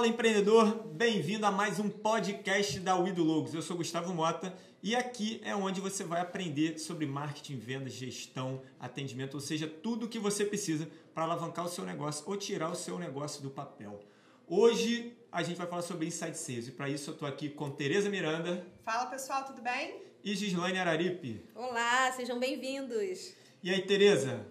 [0.00, 3.52] Fala empreendedor, bem-vindo a mais um podcast da Wido Logos.
[3.52, 4.50] Eu sou Gustavo Mota
[4.82, 10.06] e aqui é onde você vai aprender sobre marketing, vendas, gestão, atendimento, ou seja, tudo
[10.06, 13.50] o que você precisa para alavancar o seu negócio ou tirar o seu negócio do
[13.50, 14.00] papel.
[14.48, 17.70] Hoje a gente vai falar sobre Inside Sales e para isso eu estou aqui com
[17.70, 18.66] Tereza Miranda.
[18.82, 20.00] Fala pessoal, tudo bem?
[20.24, 21.44] E Gislaine Araripe.
[21.54, 23.34] Olá, sejam bem-vindos.
[23.62, 24.46] E aí, Tereza,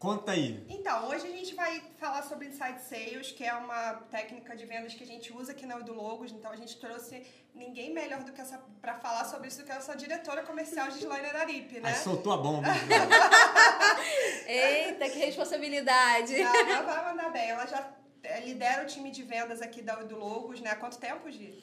[0.00, 0.64] Conta aí.
[0.66, 4.94] Então, hoje a gente vai falar sobre Inside Sales, que é uma técnica de vendas
[4.94, 6.32] que a gente usa aqui na Udo Logos.
[6.32, 7.22] Então, a gente trouxe
[7.54, 10.88] ninguém melhor do que essa para falar sobre isso do que a nossa diretora comercial
[10.88, 11.90] de Gislaine Araripe, né?
[11.90, 12.68] Aí soltou a bomba.
[14.48, 16.34] Eita, que responsabilidade.
[16.34, 17.50] Ela vai mandar bem.
[17.50, 17.86] Ela já
[18.22, 20.70] eh, lidera o time de vendas aqui da Udo Logos, né?
[20.70, 21.62] Há quanto tempo, Gi?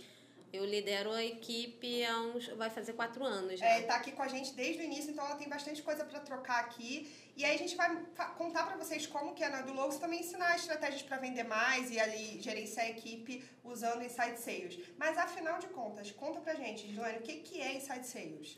[0.52, 2.48] Eu lidero a equipe há uns.
[2.50, 3.60] vai fazer quatro anos.
[3.60, 3.66] Já.
[3.66, 6.20] É, tá aqui com a gente desde o início, então ela tem bastante coisa para
[6.20, 7.12] trocar aqui.
[7.36, 7.96] E aí a gente vai
[8.38, 11.92] contar para vocês como que é na do Logos também ensinar estratégias para vender mais
[11.92, 14.80] e ali gerenciar a equipe usando Inside Sales.
[14.98, 18.58] Mas afinal de contas, conta pra gente, Gislaine, o que, que é Inside Sales?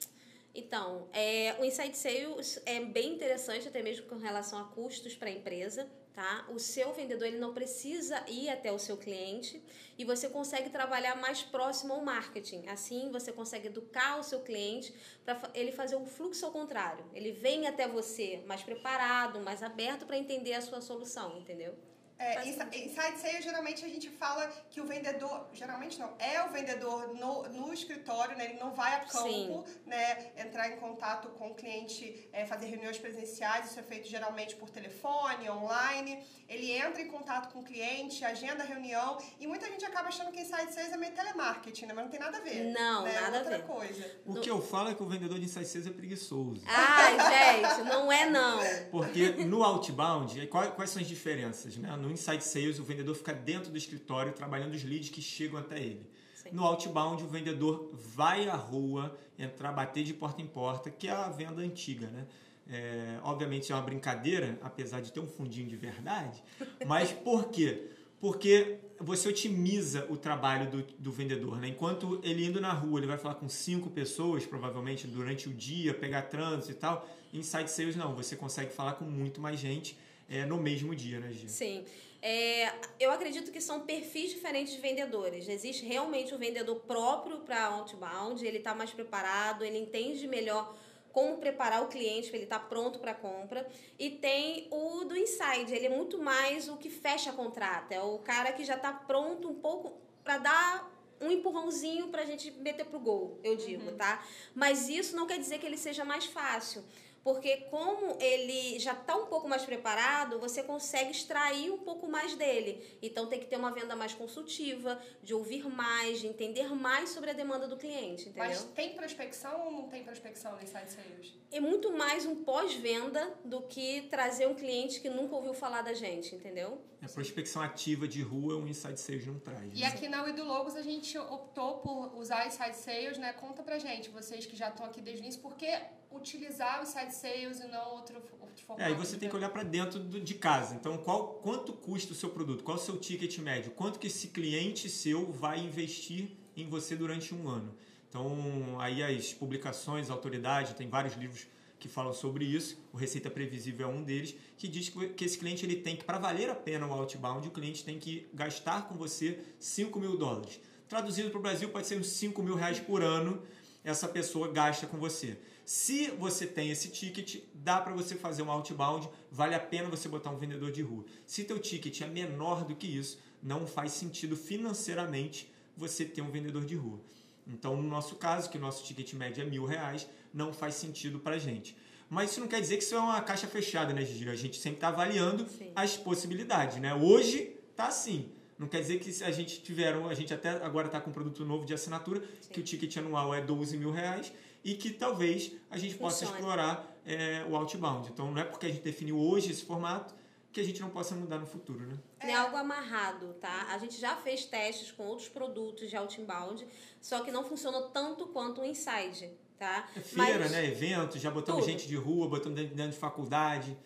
[0.54, 5.30] Então, é, o Inside Sales é bem interessante, até mesmo com relação a custos para
[5.30, 6.44] a empresa tá?
[6.50, 9.64] O seu vendedor ele não precisa ir até o seu cliente
[9.98, 12.68] e você consegue trabalhar mais próximo ao marketing.
[12.68, 17.06] Assim, você consegue educar o seu cliente para ele fazer um fluxo ao contrário.
[17.14, 21.74] Ele vem até você mais preparado, mais aberto para entender a sua solução, entendeu?
[22.20, 27.16] É, inside sales, geralmente a gente fala que o vendedor, geralmente não, é o vendedor
[27.16, 28.44] no, no escritório, né?
[28.44, 29.64] Ele não vai a campo, Sim.
[29.86, 30.30] né?
[30.36, 34.70] Entrar em contato com o cliente, é, fazer reuniões presenciais, isso é feito geralmente por
[34.70, 36.22] telefone, online.
[36.50, 40.30] Ele entra em contato com o cliente, agenda a reunião, e muita gente acaba achando
[40.32, 41.94] que inside sales é meio telemarketing, né?
[41.94, 42.74] Mas não tem nada a ver.
[42.74, 43.14] Não, né?
[43.22, 43.66] nada Outra a ver.
[43.66, 44.20] coisa.
[44.26, 46.64] O que eu falo é que o vendedor de inside sales é preguiçoso.
[46.68, 48.60] Ai, gente, não é não.
[48.92, 51.96] Porque no outbound, quais, quais são as diferenças, né?
[51.96, 55.60] No no inside sales, o vendedor fica dentro do escritório trabalhando os leads que chegam
[55.60, 56.10] até ele.
[56.34, 56.50] Sim.
[56.52, 61.12] No outbound, o vendedor vai à rua, entrar, bater de porta em porta, que é
[61.12, 62.26] a venda antiga, né?
[62.72, 66.44] É, obviamente é uma brincadeira, apesar de ter um fundinho de verdade.
[66.86, 67.90] Mas por quê?
[68.20, 71.58] Porque você otimiza o trabalho do, do vendedor.
[71.60, 71.70] Né?
[71.70, 75.96] Enquanto ele indo na rua, ele vai falar com cinco pessoas, provavelmente, durante o dia,
[75.96, 77.10] pegar trânsito e tal.
[77.34, 78.14] Inside Sales, não.
[78.16, 79.98] Você consegue falar com muito mais gente
[80.30, 81.50] é, no mesmo dia, né, Gia?
[81.50, 81.86] Sim.
[82.22, 85.48] É, eu acredito que são perfis diferentes de vendedores.
[85.48, 90.76] Existe realmente o vendedor próprio para outbound, ele está mais preparado, ele entende melhor
[91.12, 93.68] como preparar o cliente para ele estar tá pronto para a compra.
[93.98, 98.02] E tem o do inside, ele é muito mais o que fecha a contrata, é
[98.02, 102.52] o cara que já está pronto um pouco para dar um empurrãozinho para a gente
[102.52, 103.98] meter pro gol, eu digo, uhum.
[103.98, 104.24] tá?
[104.56, 106.84] Mas isso não quer dizer que ele seja mais fácil
[107.30, 112.34] porque como ele já está um pouco mais preparado, você consegue extrair um pouco mais
[112.34, 112.98] dele.
[113.04, 117.30] Então tem que ter uma venda mais consultiva, de ouvir mais, de entender mais sobre
[117.30, 118.50] a demanda do cliente, entendeu?
[118.50, 121.34] Mas tem prospecção ou não tem prospecção no Inside Sales?
[121.52, 125.94] É muito mais um pós-venda do que trazer um cliente que nunca ouviu falar da
[125.94, 126.82] gente, entendeu?
[127.02, 129.72] A prospecção ativa de rua, o Inside Sales não traz.
[129.74, 133.32] E aqui na Wido Logos a gente optou por usar Inside Sales, né?
[133.34, 135.68] Conta pra gente, vocês que já estão aqui desde o início, porque
[136.12, 138.90] utilizar o side sales e não outro, outro formato.
[138.90, 140.76] É, e você tem que olhar para dentro do, de casa.
[140.76, 142.64] Então, qual, quanto custa o seu produto?
[142.64, 143.72] Qual o seu ticket médio?
[143.72, 147.76] Quanto que esse cliente seu vai investir em você durante um ano?
[148.10, 151.46] Então, aí as publicações, a autoridade, tem vários livros
[151.80, 152.78] que falam sobre isso.
[152.92, 156.18] O Receita Previsível é um deles, que diz que esse cliente ele tem que, para
[156.18, 160.60] valer a pena o outbound, o cliente tem que gastar com você 5 mil dólares.
[160.88, 163.42] Traduzido para o Brasil, pode ser uns 5 mil reais por ano
[163.84, 165.38] essa pessoa gasta com você.
[165.66, 170.10] Se você tem esse ticket, dá para você fazer um outbound, vale a pena você
[170.10, 171.06] botar um vendedor de rua.
[171.26, 176.32] Se teu ticket é menor do que isso, não faz sentido financeiramente você ter um
[176.32, 177.00] vendedor de rua.
[177.48, 181.20] Então, no nosso caso, que o nosso ticket médio é mil reais, não faz sentido
[181.20, 181.76] para gente.
[182.10, 184.28] Mas isso não quer dizer que isso é uma caixa fechada, né, Gigi?
[184.30, 185.72] A gente sempre está avaliando Sim.
[185.76, 186.94] as possibilidades, né?
[186.94, 188.32] Hoje tá assim.
[188.58, 191.46] Não quer dizer que a gente tiveram, a gente até agora está com um produto
[191.46, 192.50] novo de assinatura, Sim.
[192.52, 194.34] que o ticket anual é 12 mil reais
[194.64, 198.10] e que talvez a gente possa explorar é, o outbound.
[198.12, 200.14] Então não é porque a gente definiu hoje esse formato
[200.52, 201.98] que a gente não possa mudar no futuro, né?
[202.20, 203.68] É algo amarrado, tá?
[203.70, 206.68] A gente já fez testes com outros produtos de outbound,
[207.00, 209.88] só que não funcionou tanto quanto o inside, tá?
[209.96, 210.52] É feira, Mas...
[210.52, 210.66] né?
[210.66, 211.72] Eventos, já botamos Tudo.
[211.72, 213.78] gente de rua, botamos dentro de faculdade.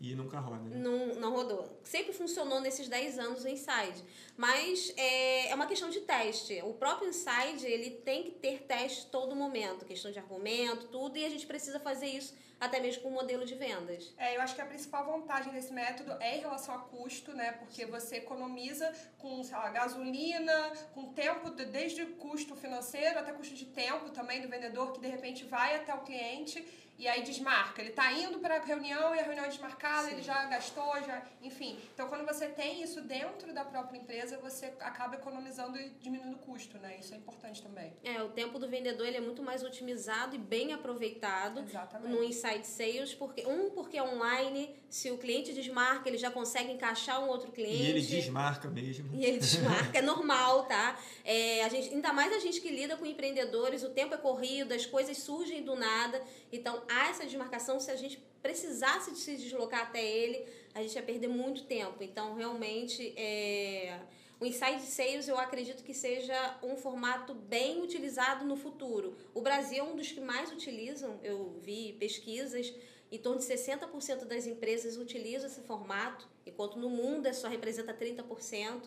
[0.00, 0.68] E nunca roda.
[0.68, 0.76] Né?
[0.78, 1.80] Não, não rodou.
[1.84, 4.02] Sempre funcionou nesses 10 anos o Inside.
[4.36, 6.60] Mas é, é uma questão de teste.
[6.64, 9.84] O próprio Inside, ele tem que ter teste todo momento.
[9.84, 11.16] Questão de argumento, tudo.
[11.16, 14.14] E a gente precisa fazer isso até mesmo com o modelo de vendas.
[14.16, 17.50] É, eu acho que a principal vantagem desse método é em relação a custo, né?
[17.58, 23.64] Porque você economiza com, sei lá, gasolina, com tempo, desde custo financeiro até custo de
[23.64, 26.64] tempo também do vendedor que de repente vai até o cliente
[26.98, 27.80] e aí desmarca.
[27.80, 30.14] Ele está indo para a reunião e a reunião é desmarcada, Sim.
[30.14, 31.76] ele já gastou, já, enfim.
[31.92, 36.38] Então, quando você tem isso dentro da própria empresa, você acaba economizando e diminuindo o
[36.38, 36.96] custo, né?
[37.00, 37.92] Isso é importante também.
[38.04, 42.14] É, o tempo do vendedor ele é muito mais otimizado e bem aproveitado Exatamente.
[42.14, 42.22] no
[42.56, 47.22] inside sales, porque um porque é online, se o cliente desmarca, ele já consegue encaixar
[47.24, 47.82] um outro cliente.
[47.82, 49.10] E ele desmarca mesmo.
[49.14, 50.98] E ele desmarca, é normal, tá?
[51.24, 54.72] É, a gente, ainda mais a gente que lida com empreendedores, o tempo é corrido,
[54.72, 56.22] as coisas surgem do nada.
[56.52, 60.44] Então, há essa desmarcação, se a gente precisasse de se deslocar até ele,
[60.74, 62.02] a gente ia perder muito tempo.
[62.02, 64.00] Então, realmente, é...
[64.42, 69.16] o Inside Sales eu acredito que seja um formato bem utilizado no futuro.
[69.32, 72.74] O Brasil é um dos que mais utilizam, eu vi pesquisas,
[73.12, 77.94] em torno de 60% das empresas utilizam esse formato, enquanto no mundo é só representa
[77.94, 78.82] 30%.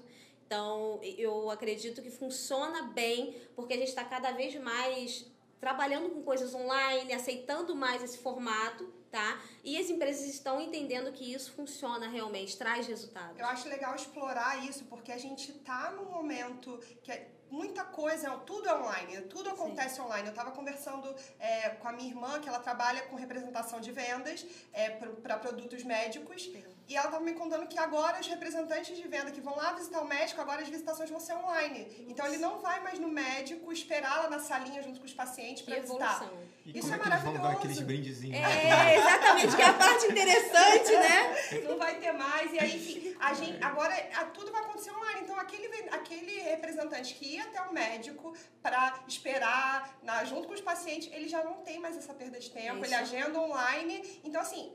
[0.46, 5.26] Então, eu acredito que funciona bem, porque a gente está cada vez mais
[5.62, 9.40] trabalhando com coisas online, aceitando mais esse formato, tá?
[9.64, 13.40] E as empresas estão entendendo que isso funciona realmente, traz resultados.
[13.40, 18.30] Eu acho legal explorar isso, porque a gente tá num momento que é muita coisa,
[18.40, 20.02] tudo é online, tudo acontece Sim.
[20.02, 20.28] online.
[20.28, 24.46] Eu estava conversando é, com a minha irmã, que ela trabalha com representação de vendas
[24.74, 26.44] é, para produtos médicos.
[26.44, 26.75] Sim.
[26.88, 30.02] E ela estava me contando que agora os representantes de venda que vão lá visitar
[30.02, 31.80] o médico, agora as visitações vão ser online.
[31.80, 31.96] Nossa.
[32.08, 35.64] Então ele não vai mais no médico esperar lá na salinha junto com os pacientes
[35.64, 36.30] para visitar.
[36.66, 37.38] E Isso é, é maravilhoso.
[37.38, 38.38] Vão dar aqueles brindezinhos.
[38.38, 41.62] É, exatamente, que é a parte interessante, né?
[41.68, 42.54] Não vai ter mais.
[42.54, 45.22] E aí, enfim, a gente, agora a, tudo vai acontecer online.
[45.22, 50.62] Então aquele, aquele representante que ia até o médico para esperar na, junto com os
[50.62, 52.86] pacientes, ele já não tem mais essa perda de tempo, Isso.
[52.86, 54.22] ele agenda online.
[54.24, 54.72] Então, assim,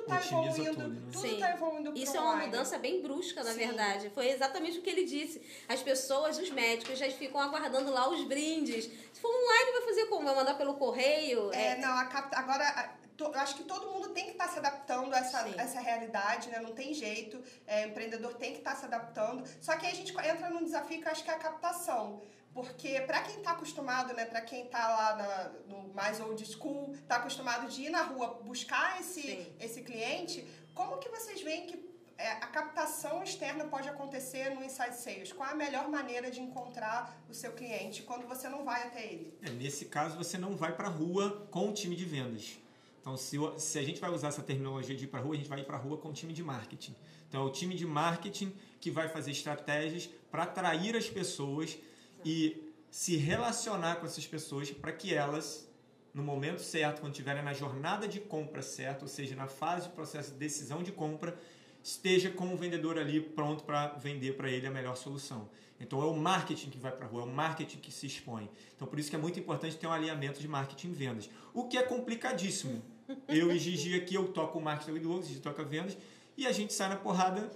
[0.00, 1.10] tudo está evoluindo, tudo, né?
[1.12, 3.58] tudo tá evoluindo Isso é uma mudança bem brusca, na Sim.
[3.58, 4.10] verdade.
[4.10, 5.42] Foi exatamente o que ele disse.
[5.68, 8.84] As pessoas, os médicos, já ficam aguardando lá os brindes.
[8.84, 10.24] Se for online, vai fazer como?
[10.24, 11.50] Vai mandar pelo correio?
[11.52, 11.76] É, é...
[11.78, 12.34] não, a cap...
[12.34, 15.80] agora eu acho que todo mundo tem que estar tá se adaptando a essa, essa
[15.80, 16.58] realidade, né?
[16.60, 17.42] Não tem jeito.
[17.66, 19.44] É, o empreendedor tem que estar tá se adaptando.
[19.60, 22.22] Só que aí a gente entra num desafio que eu acho que é a captação.
[22.52, 26.92] Porque para quem está acostumado, né, para quem está lá na, no mais old school,
[26.94, 31.90] está acostumado de ir na rua buscar esse, esse cliente, como que vocês veem que
[32.18, 35.32] é, a captação externa pode acontecer no Inside Sales?
[35.32, 39.38] Qual a melhor maneira de encontrar o seu cliente quando você não vai até ele?
[39.42, 42.58] É, nesse caso, você não vai para a rua com o time de vendas.
[43.00, 45.38] Então, se, se a gente vai usar essa terminologia de ir para a rua, a
[45.38, 46.94] gente vai ir para a rua com o time de marketing.
[47.26, 51.78] Então, é o time de marketing que vai fazer estratégias para atrair as pessoas
[52.24, 55.68] e se relacionar com essas pessoas para que elas,
[56.12, 59.94] no momento certo, quando estiverem na jornada de compra certa, ou seja, na fase de
[59.94, 61.38] processo de decisão de compra,
[61.82, 65.48] esteja com o vendedor ali pronto para vender para ele a melhor solução.
[65.80, 68.50] Então é o marketing que vai para a rua, é o marketing que se expõe.
[68.76, 71.30] Então por isso que é muito importante ter um alinhamento de marketing e vendas.
[71.54, 72.82] O que é complicadíssimo.
[73.26, 75.96] Eu e Gigi aqui, eu toco o marketing do Lucas, Gigi toca vendas,
[76.36, 77.50] e a gente sai na porrada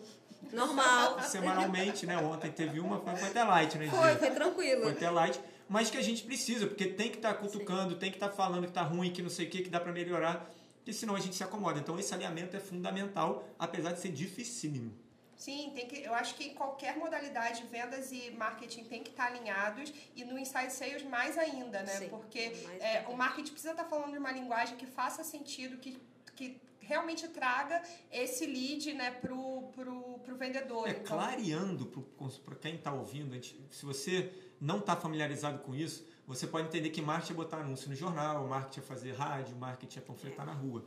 [0.53, 1.21] Normal.
[1.23, 2.17] Semanalmente, né?
[2.19, 3.89] Ontem teve uma, foi, foi até light, né?
[3.89, 4.83] Foi, foi tranquilo.
[4.83, 5.41] Foi até light.
[5.69, 7.99] Mas que a gente precisa, porque tem que estar tá cutucando, Sim.
[7.99, 9.81] tem que estar tá falando que está ruim, que não sei o que, que dá
[9.81, 11.79] para melhorar, porque senão a gente se acomoda.
[11.79, 14.93] Então esse alinhamento é fundamental, apesar de ser dificílimo.
[15.37, 19.35] Sim, tem que, eu acho que qualquer modalidade, vendas e marketing tem que estar tá
[19.35, 21.97] alinhados e no Inside Sales mais ainda, né?
[21.99, 25.77] Sim, Porque é, o marketing precisa estar tá falando de uma linguagem que faça sentido,
[25.79, 26.01] que,
[26.37, 30.89] que realmente traga esse lead né, pro, pro, pro vendedor.
[30.89, 31.17] É, então...
[31.17, 31.87] clareando
[32.45, 33.39] para quem está ouvindo,
[33.71, 37.89] se você não está familiarizado com isso, você pode entender que marketing é botar anúncio
[37.89, 40.85] no jornal, marketing é fazer rádio, marketing é panfletar na rua.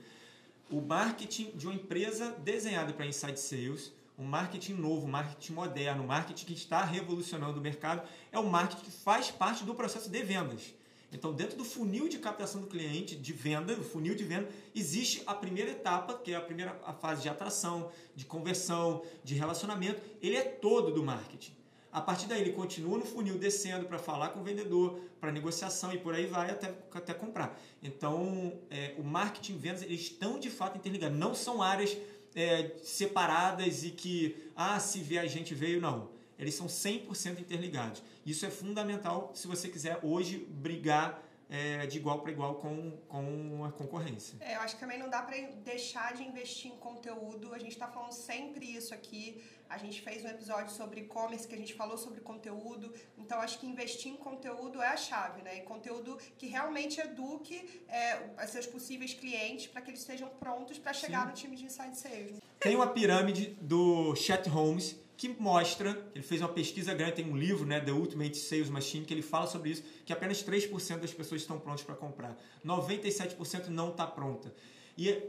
[0.70, 6.04] O marketing de uma empresa desenhada para inside sales, um marketing novo, um marketing moderno,
[6.04, 8.01] um marketing que está revolucionando o mercado,
[8.32, 10.74] é o marketing que faz parte do processo de vendas.
[11.12, 15.24] Então, dentro do funil de captação do cliente, de venda, o funil de venda, existe
[15.26, 20.02] a primeira etapa, que é a primeira a fase de atração, de conversão, de relacionamento.
[20.22, 21.56] Ele é todo do marketing.
[21.94, 25.94] A partir daí, ele continua no funil descendo para falar com o vendedor, para negociação
[25.94, 27.58] e por aí vai até, até comprar.
[27.82, 31.18] Então, é, o marketing e vendas eles estão de fato interligados.
[31.18, 31.98] Não são áreas
[32.36, 38.03] é, separadas e que, ah, se vê a gente veio, não eles são 100% interligados.
[38.25, 43.63] Isso é fundamental se você quiser hoje brigar é, de igual para igual com, com
[43.65, 44.38] a concorrência.
[44.39, 47.53] É, eu acho que também não dá para deixar de investir em conteúdo.
[47.53, 49.41] A gente está falando sempre isso aqui.
[49.70, 52.94] A gente fez um episódio sobre e-commerce que a gente falou sobre conteúdo.
[53.17, 55.58] Então, acho que investir em conteúdo é a chave, né?
[55.58, 60.94] E conteúdo que realmente eduque é, seus possíveis clientes para que eles estejam prontos para
[60.94, 61.27] chegar Sim.
[61.27, 62.38] no time de Inside Sales.
[62.60, 67.36] Tem uma pirâmide do Chat Holmes que mostra, ele fez uma pesquisa grande, tem um
[67.36, 71.12] livro, né, The Ultimate Sales Machine, que ele fala sobre isso, que apenas 3% das
[71.12, 72.38] pessoas estão prontas para comprar.
[72.63, 74.53] 97% não está pronta.
[74.95, 75.24] E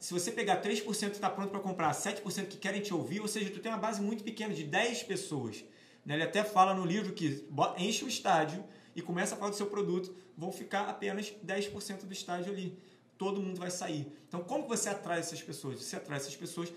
[0.00, 3.48] se você pegar 3% está pronto para comprar, 7% que querem te ouvir, ou seja,
[3.48, 5.64] tu tem uma base muito pequena de 10 pessoas.
[6.04, 6.14] Né?
[6.14, 8.64] Ele até fala no livro que enche o estádio
[8.94, 12.76] e começa a falar do seu produto, vão ficar apenas 10% do estádio ali.
[13.16, 14.12] Todo mundo vai sair.
[14.26, 15.80] Então, como você atrai essas pessoas?
[15.80, 16.72] Você atrai essas pessoas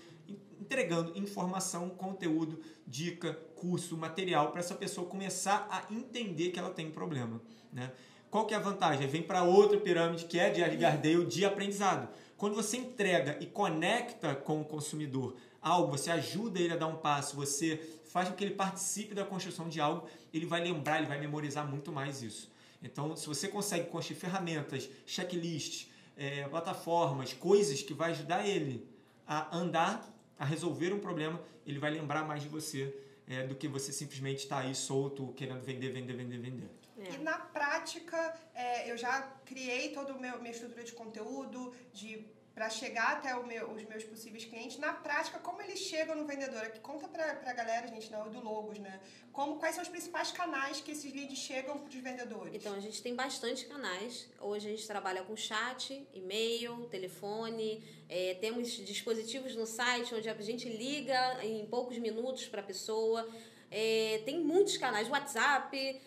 [0.72, 6.86] entregando informação, conteúdo, dica, curso, material para essa pessoa começar a entender que ela tem
[6.86, 7.42] um problema.
[7.70, 7.92] Né?
[8.30, 9.06] Qual que é a vantagem?
[9.06, 12.08] Vem para outra pirâmide que é de Gardale de aprendizado.
[12.38, 16.96] Quando você entrega e conecta com o consumidor algo, você ajuda ele a dar um
[16.96, 21.06] passo, você faz com que ele participe da construção de algo, ele vai lembrar, ele
[21.06, 22.50] vai memorizar muito mais isso.
[22.82, 28.88] Então, se você consegue construir ferramentas, checklists, é, plataformas, coisas que vai ajudar ele
[29.26, 30.11] a andar
[30.42, 32.92] a resolver um problema, ele vai lembrar mais de você
[33.28, 36.70] é, do que você simplesmente estar tá aí solto, querendo vender, vender, vender, vender.
[36.98, 37.14] É.
[37.14, 42.68] E na prática, é, eu já criei toda a minha estrutura de conteúdo, de para
[42.68, 46.62] chegar até meu, os meus possíveis clientes, na prática, como eles chegam no vendedor?
[46.62, 49.00] Aqui, conta para a galera, gente, na do Logos, né?
[49.32, 52.54] Como, quais são os principais canais que esses leads chegam para os vendedores?
[52.54, 54.28] Então, a gente tem bastante canais.
[54.38, 60.34] Hoje a gente trabalha com chat, e-mail, telefone, é, temos dispositivos no site onde a
[60.42, 63.26] gente liga em poucos minutos para a pessoa.
[63.70, 66.00] É, tem muitos canais, WhatsApp.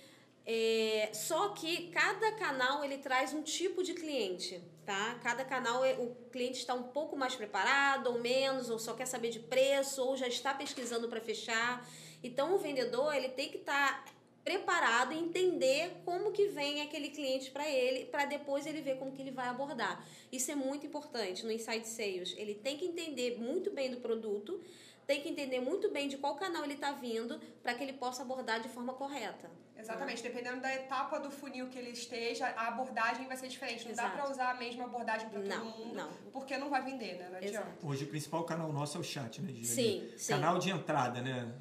[0.46, 5.20] É, só que cada canal ele traz um tipo de cliente tá?
[5.24, 9.06] Cada canal é, o cliente está um pouco mais preparado ou menos, ou só quer
[9.06, 11.88] saber de preço, ou já está pesquisando para fechar.
[12.24, 14.12] Então o vendedor ele tem que estar tá
[14.46, 19.12] preparado e entender como que vem aquele cliente para ele, para depois ele ver como
[19.12, 20.08] que ele vai abordar.
[20.32, 22.36] Isso é muito importante no Inside Sales.
[22.38, 24.62] Ele tem que entender muito bem do produto,
[25.06, 28.24] tem que entender muito bem de qual canal ele está vindo para que ele possa
[28.24, 29.50] abordar de forma correta.
[29.78, 33.84] Exatamente, dependendo da etapa do funil que ele esteja, a abordagem vai ser diferente.
[33.84, 34.10] Não Exato.
[34.10, 36.10] dá para usar a mesma abordagem para todo mundo, não.
[36.32, 37.28] porque não vai vender, né?
[37.30, 37.68] Não adianta.
[37.84, 39.66] Hoje o principal canal nosso é o chat, né, Gigi?
[39.66, 40.34] Sim, sim.
[40.34, 41.54] Canal de entrada, né?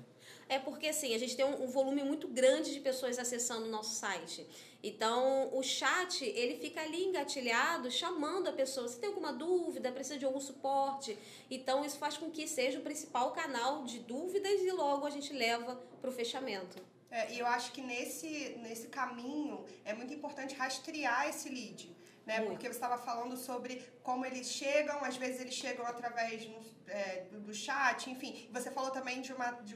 [0.54, 3.70] É porque assim, a gente tem um, um volume muito grande de pessoas acessando o
[3.70, 4.46] nosso site.
[4.84, 8.87] Então, o chat, ele fica ali engatilhado, chamando a pessoa.
[8.87, 11.18] Se tem alguma dúvida, precisa de algum suporte.
[11.50, 15.32] Então, isso faz com que seja o principal canal de dúvidas e logo a gente
[15.32, 16.76] leva para o fechamento.
[17.11, 21.96] É, e eu acho que nesse, nesse caminho é muito importante rastrear esse lead.
[22.26, 22.40] Né?
[22.42, 26.49] Porque você estava falando sobre como eles chegam, às vezes eles chegam através
[26.87, 28.49] é, do, do, chat, enfim.
[28.50, 29.75] Você falou também de uma, de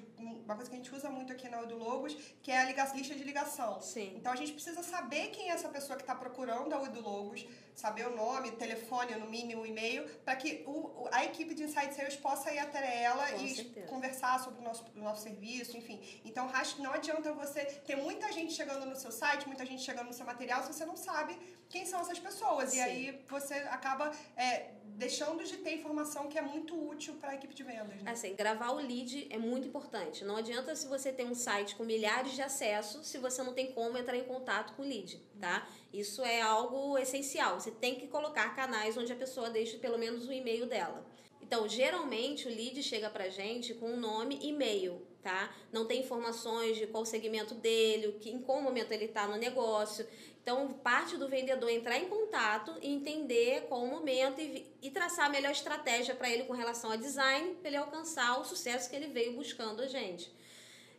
[0.49, 2.65] uma coisa que a gente usa muito aqui na do Logos, que é a
[2.97, 3.81] lista de ligação.
[3.83, 4.15] Sim.
[4.17, 7.47] Então a gente precisa saber quem é essa pessoa que está procurando a do Logos,
[7.79, 11.95] saber o nome, telefone, no mínimo o e-mail, para que o, a equipe de Inside
[11.95, 13.87] Sales possa ir até ela Com e certeza.
[13.87, 16.01] conversar sobre o nosso, o nosso serviço, enfim.
[16.25, 20.13] Então não adianta você ter muita gente chegando no seu site, muita gente chegando no
[20.13, 22.71] seu material, se você não sabe quem são essas pessoas.
[22.71, 22.79] Sim.
[22.79, 27.35] E aí você acaba é, deixando de ter informação que é muito útil para a
[27.35, 28.03] equipe de vendas.
[28.03, 28.11] Né?
[28.11, 30.25] Assim, gravar o lead é muito importante.
[30.25, 33.73] Não adianta se você tem um site com milhares de acessos se você não tem
[33.73, 35.67] como entrar em contato com o lead, tá?
[35.93, 37.59] Isso é algo essencial.
[37.59, 41.07] Você tem que colocar canais onde a pessoa deixe pelo menos o e-mail dela.
[41.41, 45.51] Então, geralmente o lead chega pra gente com nome e e-mail, tá?
[45.73, 50.07] Não tem informações de qual segmento dele, em qual momento ele está no negócio.
[50.43, 55.27] Então, parte do vendedor entrar em contato e entender qual o momento e, e traçar
[55.27, 58.97] a melhor estratégia para ele com relação a design, para ele alcançar o sucesso que
[58.97, 60.31] ele veio buscando a gente.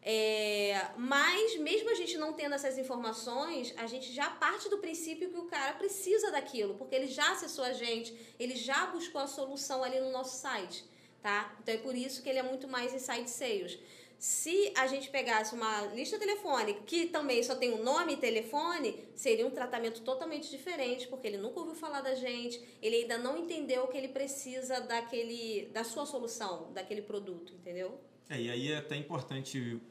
[0.01, 5.29] É, mas, mesmo a gente não tendo essas informações, a gente já parte do princípio
[5.29, 9.27] que o cara precisa daquilo, porque ele já acessou a gente, ele já buscou a
[9.27, 10.85] solução ali no nosso site,
[11.21, 11.53] tá?
[11.61, 13.77] Então, é por isso que ele é muito mais insight sales.
[14.17, 19.07] Se a gente pegasse uma lista telefônica que também só tem um nome e telefone,
[19.15, 23.37] seria um tratamento totalmente diferente, porque ele nunca ouviu falar da gente, ele ainda não
[23.37, 27.97] entendeu que ele precisa daquele, da sua solução, daquele produto, entendeu?
[28.29, 29.81] É, e aí é até importante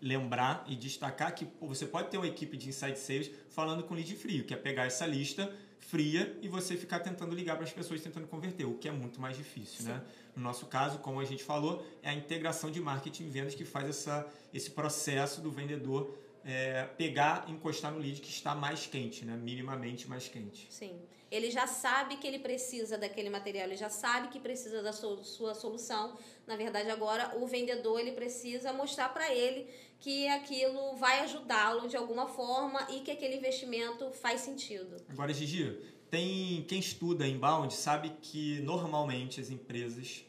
[0.00, 4.14] lembrar e destacar que você pode ter uma equipe de inside sales falando com lead
[4.16, 8.00] frio, que é pegar essa lista fria e você ficar tentando ligar para as pessoas
[8.00, 9.88] tentando converter, o que é muito mais difícil, Sim.
[9.88, 10.02] né?
[10.34, 13.64] No nosso caso, como a gente falou, é a integração de marketing e vendas que
[13.64, 19.24] faz essa, esse processo do vendedor é, pegar, encostar no lead que está mais quente,
[19.24, 19.36] né?
[19.36, 20.68] minimamente mais quente.
[20.70, 20.96] Sim.
[21.28, 25.54] Ele já sabe que ele precisa daquele material, ele já sabe que precisa da sua
[25.54, 26.16] solução.
[26.46, 31.96] Na verdade, agora o vendedor ele precisa mostrar para ele que aquilo vai ajudá-lo de
[31.96, 34.96] alguma forma e que aquele investimento faz sentido.
[35.08, 35.76] Agora, Gigi,
[36.08, 40.24] tem quem estuda inbound sabe que normalmente as empresas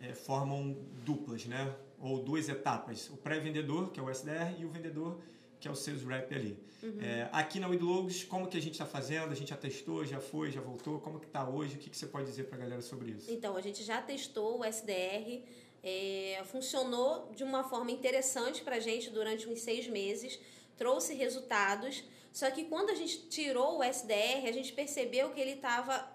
[0.00, 1.72] é, formam duplas, né?
[2.00, 5.20] Ou duas etapas: o pré-vendedor, que é o SDR, e o vendedor,
[5.62, 6.58] que é o sales rep ali.
[6.82, 7.00] Uhum.
[7.00, 9.30] É, aqui na Widlogos, como que a gente está fazendo?
[9.30, 10.98] A gente já testou, já foi, já voltou?
[10.98, 11.76] Como que está hoje?
[11.76, 13.30] O que, que você pode dizer para a galera sobre isso?
[13.30, 15.44] Então, a gente já testou o SDR,
[15.80, 20.36] é, funcionou de uma forma interessante para a gente durante uns seis meses,
[20.76, 22.02] trouxe resultados,
[22.32, 26.10] só que quando a gente tirou o SDR, a gente percebeu que ele estava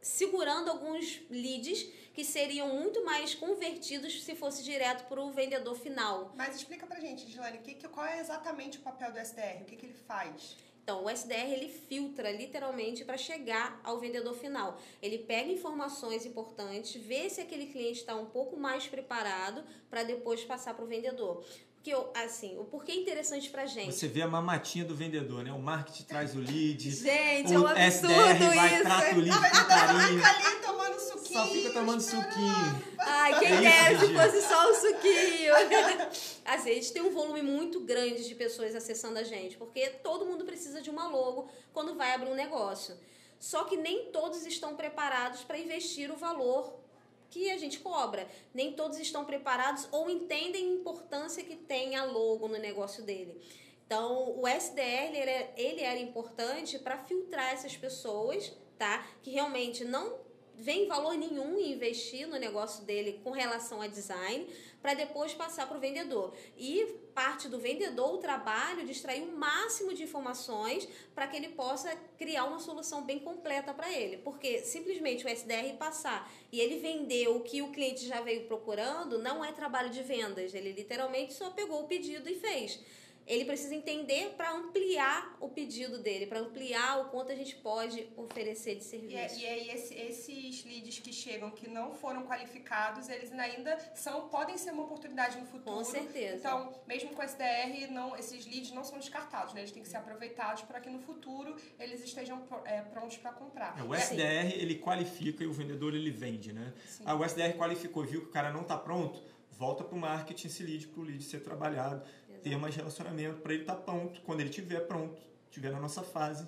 [0.00, 6.32] segurando alguns leads que seriam muito mais convertidos se fosse direto para o vendedor final.
[6.34, 9.60] Mas explica pra gente, Gilane, que, que, qual é exatamente o papel do SDR?
[9.60, 10.56] O que, que ele faz?
[10.82, 14.80] Então, o SDR ele filtra literalmente para chegar ao vendedor final.
[15.02, 20.42] Ele pega informações importantes, vê se aquele cliente está um pouco mais preparado para depois
[20.42, 21.44] passar para o vendedor
[21.86, 23.94] que eu, assim, o porquê é interessante pra gente.
[23.94, 25.52] Você vê a mamatinha do vendedor, né?
[25.52, 26.90] O marketing traz o lead.
[26.90, 28.82] Gente, é um absurdo SDR vai, isso.
[28.82, 30.24] trata o lead com carinho.
[30.24, 31.40] ali tomando suquinho.
[31.40, 32.82] Só fica tomando suquinho.
[32.98, 35.54] Ai, quem é dera se fosse só o suquinho.
[36.44, 40.26] assim, a gente tem um volume muito grande de pessoas acessando a gente, porque todo
[40.26, 42.96] mundo precisa de uma logo quando vai abrir um negócio.
[43.38, 46.80] Só que nem todos estão preparados para investir o valor
[47.30, 48.28] que a gente cobra.
[48.54, 53.40] Nem todos estão preparados ou entendem a importância que tem a logo no negócio dele.
[53.86, 59.06] Então, o SDR ele era, ele era importante para filtrar essas pessoas, tá?
[59.22, 60.25] Que realmente não
[60.58, 64.48] vem valor nenhum em investir no negócio dele com relação a design,
[64.80, 66.32] para depois passar para o vendedor.
[66.56, 66.84] E
[67.14, 71.96] parte do vendedor o trabalho de extrair o máximo de informações para que ele possa
[72.18, 74.18] criar uma solução bem completa para ele.
[74.18, 79.18] Porque simplesmente o SDR passar e ele vender o que o cliente já veio procurando
[79.18, 80.54] não é trabalho de vendas.
[80.54, 82.80] Ele literalmente só pegou o pedido e fez
[83.26, 88.08] ele precisa entender para ampliar o pedido dele, para ampliar o quanto a gente pode
[88.16, 89.40] oferecer de serviço.
[89.40, 94.28] E, e aí esse, esses leads que chegam que não foram qualificados, eles ainda são
[94.28, 95.76] podem ser uma oportunidade no futuro.
[95.76, 96.36] Com certeza.
[96.36, 99.60] Então, mesmo com SDR, não, esses leads não são descartados, né?
[99.60, 103.76] Eles têm que ser aproveitados para que no futuro eles estejam é, prontos para comprar.
[103.78, 106.72] É, o SDR ele qualifica e o vendedor ele vende, né?
[107.04, 109.20] Ah, o SDR qualificou e viu que o cara não está pronto,
[109.58, 112.02] volta para o marketing esse lead para o lead ser trabalhado
[112.48, 114.20] ter mais relacionamento para ele estar tá pronto.
[114.22, 116.46] Quando ele estiver pronto, estiver na nossa fase,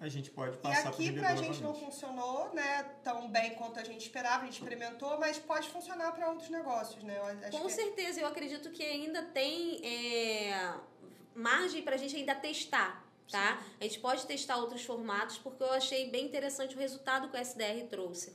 [0.00, 3.54] a gente pode passar para E aqui para a gente não funcionou né, tão bem
[3.54, 7.16] quanto a gente esperava, a gente experimentou, mas pode funcionar para outros negócios, né?
[7.52, 7.72] Com que...
[7.72, 10.74] certeza, eu acredito que ainda tem é,
[11.34, 13.06] margem para a gente ainda testar.
[13.30, 13.62] Tá?
[13.78, 17.38] A gente pode testar outros formatos porque eu achei bem interessante o resultado que o
[17.38, 18.34] SDR trouxe,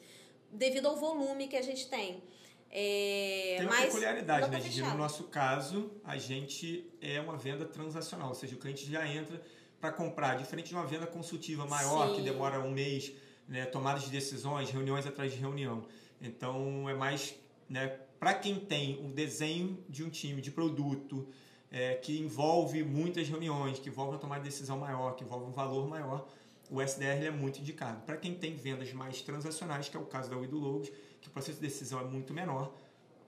[0.51, 2.21] devido ao volume que a gente tem.
[2.75, 4.81] É, Tem uma peculiaridade, né, Gigi?
[4.81, 9.39] No nosso caso, a gente é uma venda transacional, ou seja, o cliente já entra
[9.79, 12.15] para comprar, diferente de uma venda consultiva maior, Sim.
[12.15, 13.13] que demora um mês,
[13.47, 15.85] né, tomadas de decisões, reuniões atrás de reunião.
[16.19, 17.35] Então, é mais
[17.69, 21.27] né, para quem tem um desenho de um time, de produto,
[21.71, 25.51] é, que envolve muitas reuniões, que envolve uma tomada de decisão maior, que envolve um
[25.51, 26.27] valor maior,
[26.71, 28.01] o SDR é muito indicado.
[28.01, 30.91] Para quem tem vendas mais transacionais, que é o caso da Wido Logos,
[31.23, 32.75] que o processo de decisão é muito menor,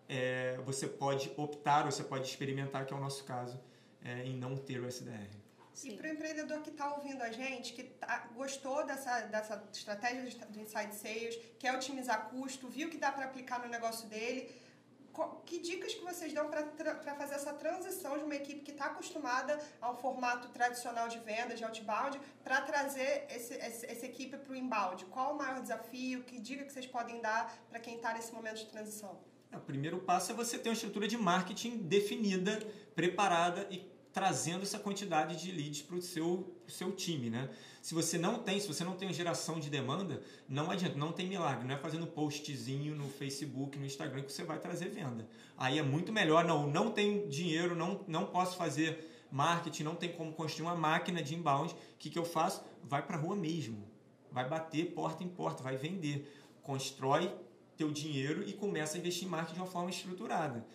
[0.07, 3.59] é, você pode optar, você pode experimentar, que é o nosso caso,
[4.03, 5.29] é, em não ter o SDR.
[5.73, 5.93] Sim.
[5.93, 10.23] E para o empreendedor que está ouvindo a gente, que tá, gostou dessa, dessa estratégia
[10.49, 14.53] de inside sales, quer otimizar custo, viu que dá para aplicar no negócio dele,
[15.45, 19.59] que dicas que vocês dão para fazer essa transição de uma equipe que está acostumada
[19.79, 24.55] ao formato tradicional de venda, de outbound, para trazer esse, esse, essa equipe para o
[24.55, 25.05] inbound?
[25.05, 26.23] Qual o maior desafio?
[26.23, 29.17] Que dica que vocês podem dar para quem está nesse momento de transição?
[29.53, 32.59] O primeiro passo é você ter uma estrutura de marketing definida,
[32.93, 37.49] preparada e trazendo essa quantidade de leads para o seu, seu time, né?
[37.81, 41.27] Se você não tem, se você não tem geração de demanda, não adianta, não tem
[41.27, 45.27] milagre, não é fazendo postzinho no Facebook, no Instagram que você vai trazer venda.
[45.57, 50.13] Aí é muito melhor, não, não tenho dinheiro, não, não posso fazer marketing, não tem
[50.13, 52.63] como construir uma máquina de inbound, o que, que eu faço?
[52.81, 53.85] Vai para a rua mesmo,
[54.31, 57.29] vai bater porta em porta, vai vender, constrói
[57.75, 60.65] teu dinheiro e começa a investir em marketing de uma forma estruturada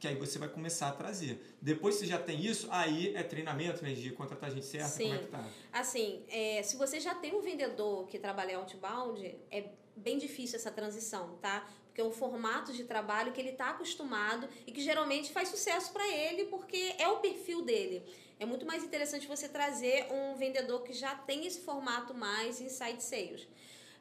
[0.00, 1.54] que aí você vai começar a trazer.
[1.60, 5.02] Depois que você já tem isso, aí é treinamento, né, de contratar gente certa, Sim.
[5.04, 5.44] como é que tá?
[5.70, 10.70] Assim, é, se você já tem um vendedor que trabalha outbound, é bem difícil essa
[10.70, 11.68] transição, tá?
[11.84, 15.92] Porque é um formato de trabalho que ele está acostumado e que geralmente faz sucesso
[15.92, 18.02] para ele porque é o perfil dele.
[18.38, 23.02] É muito mais interessante você trazer um vendedor que já tem esse formato mais inside
[23.02, 23.46] sales.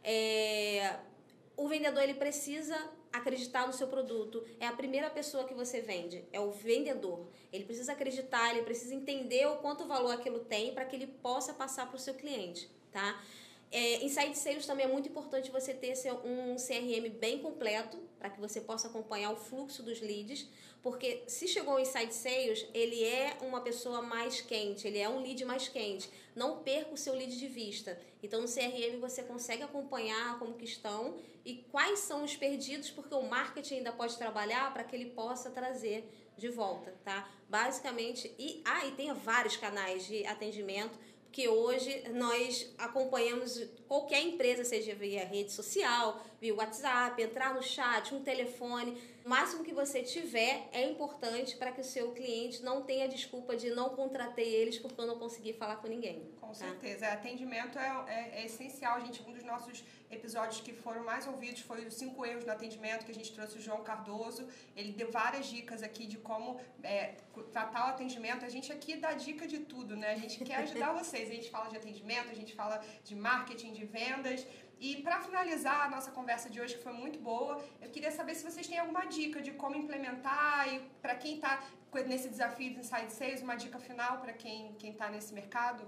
[0.01, 0.97] É,
[1.57, 4.43] o vendedor ele precisa acreditar no seu produto.
[4.59, 7.27] É a primeira pessoa que você vende, é o vendedor.
[7.51, 11.53] Ele precisa acreditar, ele precisa entender o quanto valor aquilo tem para que ele possa
[11.53, 13.21] passar para o seu cliente, tá?
[13.71, 15.93] É, Inside Sales também é muito importante você ter
[16.25, 20.47] um CRM bem completo para que você possa acompanhar o fluxo dos leads,
[20.81, 25.21] porque se chegou o Inside Sales, ele é uma pessoa mais quente, ele é um
[25.21, 26.09] lead mais quente.
[26.35, 27.99] Não perca o seu lead de vista.
[28.23, 33.13] Então no CRM você consegue acompanhar como que estão e quais são os perdidos, porque
[33.13, 37.29] o marketing ainda pode trabalhar para que ele possa trazer de volta, tá?
[37.49, 40.97] Basicamente, e ah, e tem vários canais de atendimento
[41.31, 48.13] que hoje nós acompanhamos qualquer empresa, seja via rede social, via WhatsApp, entrar no chat,
[48.13, 48.95] um telefone.
[49.25, 53.55] O máximo que você tiver é importante para que o seu cliente não tenha desculpa
[53.55, 56.31] de não contratei eles porque eu não consegui falar com ninguém.
[56.39, 56.53] Com tá?
[56.53, 57.05] certeza.
[57.05, 59.21] É, atendimento é, é, é, essencial, gente.
[59.27, 63.11] Um dos nossos episódios que foram mais ouvidos foi os cinco erros no atendimento, que
[63.11, 64.47] a gente trouxe o João Cardoso.
[64.75, 67.15] Ele deu várias dicas aqui de como é,
[67.51, 68.45] tratar o atendimento.
[68.45, 70.13] A gente aqui dá dica de tudo, né?
[70.13, 71.29] A gente quer ajudar vocês.
[71.29, 74.45] A gente fala de atendimento, a gente fala de marketing, de vendas.
[74.79, 78.33] E para finalizar a nossa conversa de hoje, que foi muito boa, eu queria saber
[78.35, 81.61] se vocês têm alguma dica de como implementar e para quem está
[82.07, 85.83] nesse desafio do Inside Sales, uma dica final para quem está nesse mercado?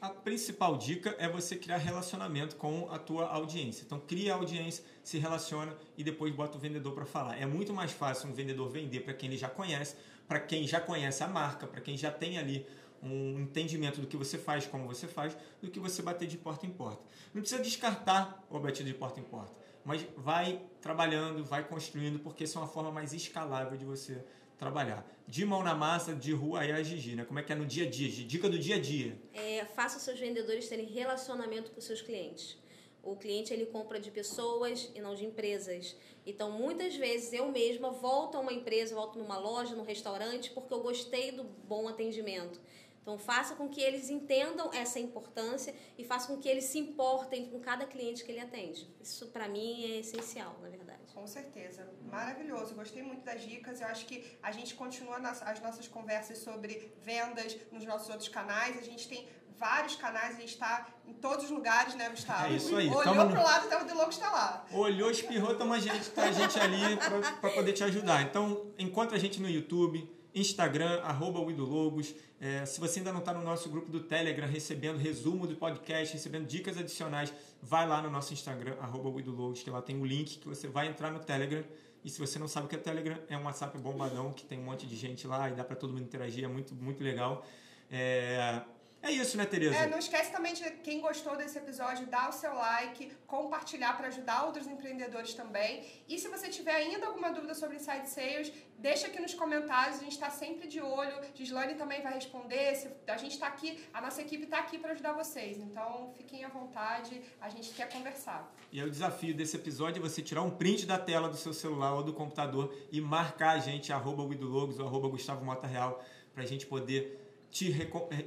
[0.00, 3.84] A principal dica é você criar relacionamento com a tua audiência.
[3.84, 7.40] Então, cria a audiência, se relaciona e depois bota o vendedor para falar.
[7.40, 9.94] É muito mais fácil um vendedor vender para quem ele já conhece,
[10.26, 12.66] para quem já conhece a marca, para quem já tem ali
[13.02, 16.66] um entendimento do que você faz, como você faz, do que você bater de porta
[16.66, 17.02] em porta.
[17.34, 19.52] Não precisa descartar o batido de porta em porta,
[19.84, 24.24] mas vai trabalhando, vai construindo, porque isso é uma forma mais escalável de você
[24.56, 25.04] trabalhar.
[25.26, 27.24] De mão na massa, de rua aí a Gigi, né?
[27.24, 28.08] Como é que é no dia a dia?
[28.24, 29.20] Dica do dia a dia.
[29.32, 32.56] É, faça seus vendedores terem relacionamento com seus clientes.
[33.02, 35.96] O cliente ele compra de pessoas e não de empresas.
[36.24, 40.72] Então, muitas vezes eu mesma volto a uma empresa, volto numa loja, num restaurante, porque
[40.72, 42.60] eu gostei do bom atendimento.
[43.02, 47.50] Então, faça com que eles entendam essa importância e faça com que eles se importem
[47.50, 48.88] com cada cliente que ele atende.
[49.00, 51.00] Isso, para mim, é essencial, na verdade.
[51.12, 51.86] Com certeza.
[52.10, 52.74] Maravilhoso.
[52.74, 53.80] Gostei muito das dicas.
[53.80, 58.28] Eu acho que a gente continua nas, as nossas conversas sobre vendas nos nossos outros
[58.28, 58.78] canais.
[58.78, 62.52] A gente tem vários canais, a gente está em todos os lugares, né, Gustavo?
[62.52, 62.88] É isso aí.
[62.88, 64.66] Olhou Toma pro lado, o De Logo está lá.
[64.72, 66.96] Olhou, espirrou, toma a gente, tá a gente ali
[67.40, 68.22] para poder te ajudar.
[68.22, 72.14] Então, encontra a gente no YouTube, Instagram, arroba Logos.
[72.40, 76.14] É, se você ainda não está no nosso grupo do Telegram, recebendo resumo do podcast,
[76.14, 80.06] recebendo dicas adicionais, vai lá no nosso Instagram, arroba Logos, que lá tem o um
[80.06, 81.64] link que você vai entrar no Telegram.
[82.04, 84.58] E se você não sabe o que é Telegram, é um WhatsApp bombadão que tem
[84.58, 87.46] um monte de gente lá e dá para todo mundo interagir, é muito, muito legal.
[87.90, 88.62] É,
[89.02, 89.74] é isso, né, Tereza?
[89.74, 94.06] É, não esquece também de quem gostou desse episódio, dar o seu like, compartilhar para
[94.06, 95.84] ajudar outros empreendedores também.
[96.08, 100.04] E se você tiver ainda alguma dúvida sobre Inside Sales, deixa aqui nos comentários, a
[100.04, 101.14] gente está sempre de olho.
[101.34, 103.02] Gislane também vai responder.
[103.08, 105.58] A gente está aqui, a nossa equipe está aqui para ajudar vocês.
[105.58, 108.54] Então, fiquem à vontade, a gente quer conversar.
[108.70, 111.52] E é o desafio desse episódio é você tirar um print da tela do seu
[111.52, 116.04] celular ou do computador e marcar a gente, arroba Logos ou arroba Gustavo Mota Real,
[116.32, 117.21] para a gente poder
[117.52, 117.70] te,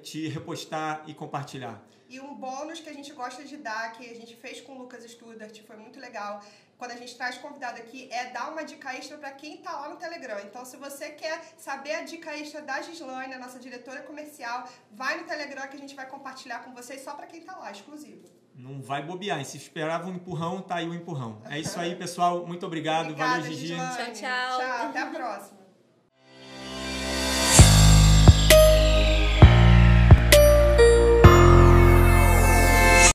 [0.04, 1.82] te repostar e compartilhar.
[2.08, 4.78] E um bônus que a gente gosta de dar, que a gente fez com o
[4.78, 6.40] Lucas Studart, foi muito legal,
[6.78, 9.90] quando a gente traz convidado aqui, é dar uma dica extra para quem está lá
[9.90, 10.40] no Telegram.
[10.42, 15.20] Então, se você quer saber a dica extra da Gislaine, a nossa diretora comercial, vai
[15.20, 18.30] no Telegram que a gente vai compartilhar com vocês só para quem está lá, exclusivo.
[18.54, 19.42] Não vai bobear.
[19.42, 21.42] E se esperava um empurrão, tá aí o um empurrão.
[21.50, 22.46] É isso aí, pessoal.
[22.46, 23.08] Muito obrigado.
[23.08, 23.68] Obrigada, Valeu, Gigi.
[23.68, 24.14] Gislaine.
[24.14, 24.60] Tchau, tchau.
[24.60, 25.65] Tchau, até a próxima.